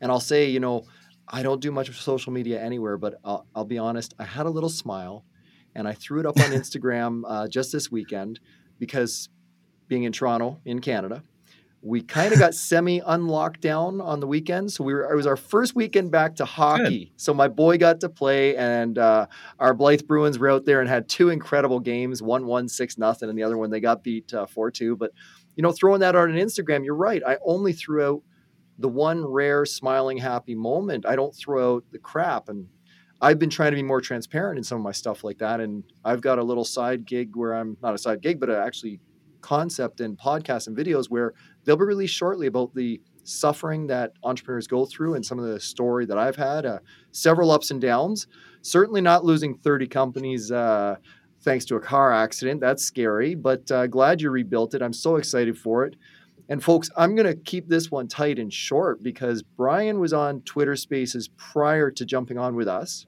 [0.00, 0.84] And I'll say, you know,
[1.28, 4.46] I don't do much of social media anywhere, but I'll, I'll be honest, I had
[4.46, 5.24] a little smile
[5.74, 8.40] and I threw it up on Instagram uh, just this weekend
[8.78, 9.28] because
[9.88, 11.22] being in Toronto, in Canada,
[11.82, 14.70] we kind of got semi unlocked down on the weekend.
[14.72, 17.06] So we were, it was our first weekend back to hockey.
[17.06, 17.20] Good.
[17.20, 19.26] So my boy got to play, and uh,
[19.58, 23.28] our Blythe Bruins were out there and had two incredible games one, one, six, nothing,
[23.28, 24.96] and the other one they got beat uh, 4 2.
[24.96, 25.12] But,
[25.56, 27.22] you know, throwing that out on Instagram, you're right.
[27.26, 28.22] I only threw out
[28.78, 31.06] the one rare smiling, happy moment.
[31.06, 32.48] I don't throw out the crap.
[32.48, 32.66] And
[33.22, 35.60] I've been trying to be more transparent in some of my stuff like that.
[35.60, 38.66] And I've got a little side gig where I'm not a side gig, but I
[38.66, 39.00] actually
[39.40, 44.66] concept in podcasts and videos where they'll be released shortly about the suffering that entrepreneurs
[44.66, 46.78] go through and some of the story that I've had, uh,
[47.12, 48.26] several ups and downs.
[48.62, 50.96] Certainly not losing 30 companies uh,
[51.42, 52.60] thanks to a car accident.
[52.60, 54.82] That's scary, but uh, glad you rebuilt it.
[54.82, 55.96] I'm so excited for it.
[56.48, 60.42] And folks, I'm going to keep this one tight and short because Brian was on
[60.42, 63.06] Twitter Spaces prior to jumping on with us.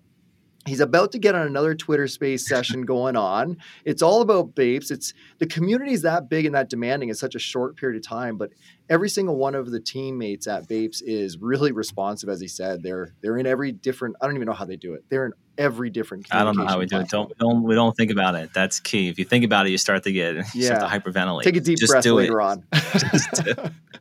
[0.66, 3.56] He's about to get on another Twitter space session going on.
[3.84, 4.90] It's all about Bapes.
[4.90, 8.08] It's the community is that big and that demanding in such a short period of
[8.08, 8.50] time, but
[8.88, 12.82] every single one of the teammates at Bapes is really responsive, as he said.
[12.82, 14.16] They're they're in every different.
[14.20, 15.04] I don't even know how they do it.
[15.08, 16.26] They're in every different.
[16.30, 17.08] I don't know how we do it.
[17.08, 18.50] Don't, don't we don't think about it.
[18.54, 19.08] That's key.
[19.08, 20.76] If you think about it, you start to get you yeah.
[20.76, 21.42] start to hyperventilate.
[21.42, 23.58] Take a deep Just breath later it.
[23.58, 23.74] on.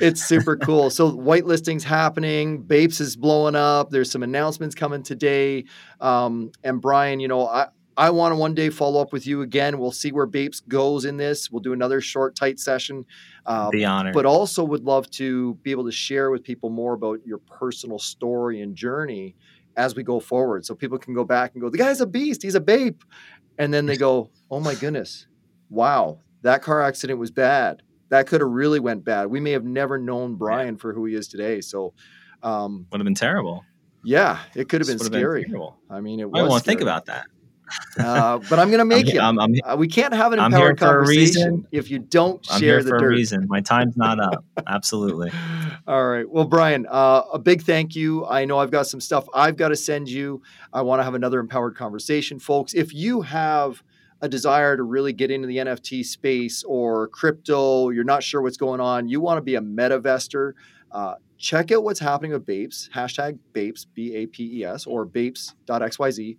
[0.00, 0.90] it's super cool.
[0.90, 2.62] So whitelisting's happening.
[2.62, 3.90] Bapes is blowing up.
[3.90, 5.64] There's some announcements coming today.
[6.00, 7.68] Um, and Brian, you know, I.
[7.96, 9.78] I want to one day follow up with you again.
[9.78, 11.50] We'll see where Bapes goes in this.
[11.50, 13.04] We'll do another short, tight session.
[13.44, 14.14] Uh, be honored.
[14.14, 17.98] But also would love to be able to share with people more about your personal
[17.98, 19.36] story and journey
[19.76, 20.64] as we go forward.
[20.64, 23.04] So people can go back and go, the guy's a beast, he's a bape.
[23.58, 25.26] And then they go, oh my goodness,
[25.68, 27.82] wow, that car accident was bad.
[28.10, 29.26] That could have really went bad.
[29.26, 31.60] We may have never known Brian for who he is today.
[31.60, 31.94] So
[32.42, 33.64] um, would have been terrible.
[34.02, 35.44] Yeah, it could have been scary.
[35.44, 36.40] Been I mean, it was.
[36.42, 37.26] I want to think about that.
[37.98, 39.20] uh, but I'm going to make I'm, it.
[39.20, 42.90] I'm, I'm, uh, we can't have an empowered conversation if you don't I'm share the
[42.90, 43.06] for dirt.
[43.06, 43.46] a reason.
[43.48, 44.44] My time's not up.
[44.66, 45.30] Absolutely.
[45.86, 46.28] All right.
[46.28, 48.26] Well, Brian, uh, a big thank you.
[48.26, 50.42] I know I've got some stuff I've got to send you.
[50.72, 52.74] I want to have another empowered conversation, folks.
[52.74, 53.82] If you have
[54.20, 58.56] a desire to really get into the NFT space or crypto, you're not sure what's
[58.56, 60.52] going on, you want to be a metavestor.
[60.92, 65.04] Uh, check out what's happening with Bapes, hashtag Bapes, B A P E S, or
[65.04, 66.36] Bapes.xyz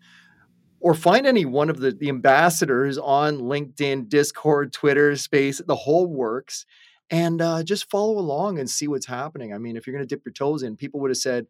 [0.81, 6.07] or find any one of the, the ambassadors on LinkedIn, Discord, Twitter, Space, the whole
[6.07, 6.65] works,
[7.11, 9.53] and uh, just follow along and see what's happening.
[9.53, 11.45] I mean, if you're going to dip your toes in, people would have said,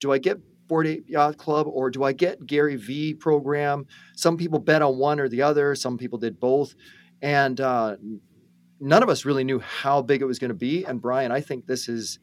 [0.00, 0.38] "Do I get
[0.82, 5.20] Ape Yacht Club or do I get Gary V program?" Some people bet on one
[5.20, 5.74] or the other.
[5.74, 6.74] Some people did both,
[7.22, 7.96] and uh,
[8.80, 10.84] none of us really knew how big it was going to be.
[10.84, 12.18] And Brian, I think this is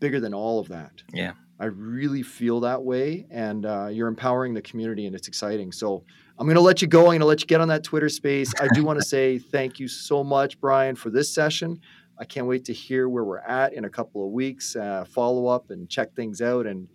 [0.00, 1.02] bigger than all of that.
[1.12, 1.32] Yeah.
[1.58, 5.72] I really feel that way, and uh, you're empowering the community, and it's exciting.
[5.72, 6.04] So
[6.38, 7.00] I'm going to let you go.
[7.00, 8.52] I'm going to let you get on that Twitter space.
[8.60, 11.80] I do want to say thank you so much, Brian, for this session.
[12.18, 15.46] I can't wait to hear where we're at in a couple of weeks, uh, follow
[15.46, 16.66] up and check things out.
[16.66, 16.88] And,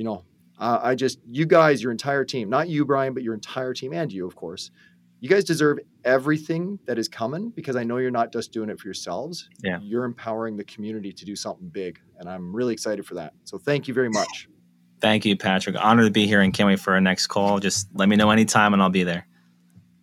[0.00, 0.24] you know,
[0.58, 3.92] uh, I just, you guys, your entire team, not you, Brian, but your entire team
[3.92, 4.70] and you, of course,
[5.20, 8.80] you guys deserve everything that is coming because I know you're not just doing it
[8.80, 9.50] for yourselves.
[9.62, 9.78] Yeah.
[9.82, 12.00] You're empowering the community to do something big.
[12.18, 13.34] And I'm really excited for that.
[13.44, 14.48] So thank you very much.
[15.02, 15.76] Thank you, Patrick.
[15.78, 17.60] Honored to be here and can't wait for our next call.
[17.60, 19.26] Just let me know anytime and I'll be there.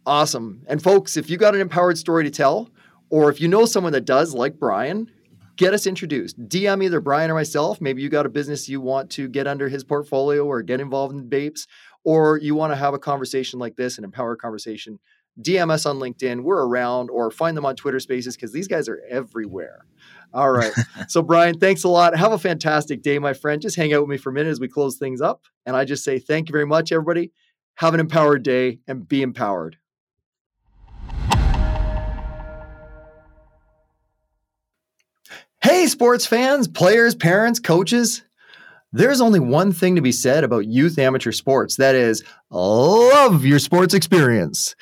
[0.06, 0.62] Awesome.
[0.68, 2.70] And folks, if you got an empowered story to tell,
[3.10, 5.10] or if you know someone that does, like Brian,
[5.58, 6.40] get us introduced.
[6.48, 7.82] DM either Brian or myself.
[7.82, 11.16] Maybe you got a business you want to get under his portfolio or get involved
[11.16, 11.68] in Bapes,
[12.04, 15.00] or you want to have a conversation like this, an empowered conversation
[15.42, 16.42] DM us on LinkedIn.
[16.42, 19.86] We're around, or find them on Twitter Spaces because these guys are everywhere.
[20.34, 20.74] All right.
[21.08, 22.18] so, Brian, thanks a lot.
[22.18, 23.62] Have a fantastic day, my friend.
[23.62, 25.44] Just hang out with me for a minute as we close things up.
[25.66, 27.32] And I just say thank you very much, everybody.
[27.76, 29.78] Have an empowered day and be empowered.
[35.64, 38.22] Hey, sports fans, players, parents, coaches.
[38.94, 43.58] There's only one thing to be said about youth amateur sports that is, love your
[43.58, 44.76] sports experience.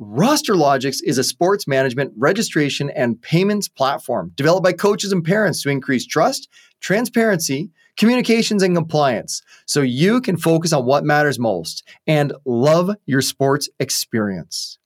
[0.00, 5.68] RosterLogix is a sports management, registration, and payments platform developed by coaches and parents to
[5.68, 6.48] increase trust,
[6.80, 13.20] transparency, communications, and compliance so you can focus on what matters most and love your
[13.20, 14.78] sports experience.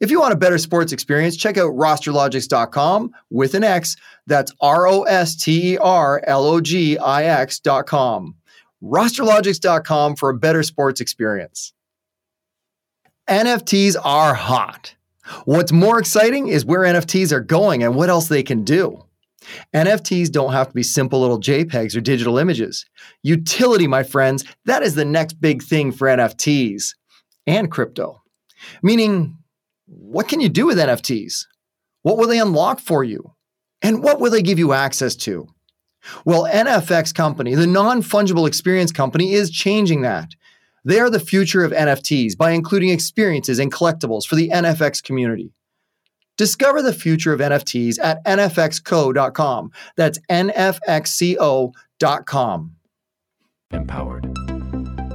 [0.00, 3.96] If you want a better sports experience, check out rosterlogix.com with an X.
[4.26, 8.36] That's R O S T E R L O G I X.com.
[8.82, 11.72] Rosterlogix.com for a better sports experience.
[13.28, 14.94] NFTs are hot.
[15.44, 19.04] What's more exciting is where NFTs are going and what else they can do.
[19.74, 22.86] NFTs don't have to be simple little JPEGs or digital images.
[23.22, 26.94] Utility, my friends, that is the next big thing for NFTs
[27.46, 28.22] and crypto.
[28.82, 29.36] Meaning,
[29.88, 31.46] what can you do with NFTs?
[32.02, 33.34] What will they unlock for you?
[33.82, 35.46] And what will they give you access to?
[36.24, 40.30] Well, NFX Company, the non fungible experience company, is changing that.
[40.84, 45.52] They are the future of NFTs by including experiences and collectibles for the NFX community.
[46.36, 49.72] Discover the future of NFTs at nfxco.com.
[49.96, 51.34] That's nfxco.com.
[53.70, 54.57] Empowered.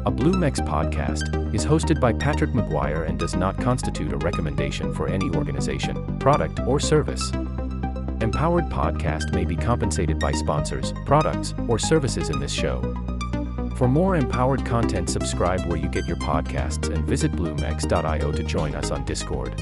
[0.05, 5.07] A BlueMex podcast is hosted by Patrick McGuire and does not constitute a recommendation for
[5.07, 7.31] any organization, product, or service.
[8.19, 12.81] Empowered Podcast may be compensated by sponsors, products, or services in this show.
[13.77, 18.75] For more empowered content, subscribe where you get your podcasts and visit bluemex.io to join
[18.75, 19.53] us on Discord.